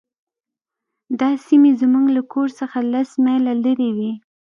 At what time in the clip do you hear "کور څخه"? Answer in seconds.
2.33-2.77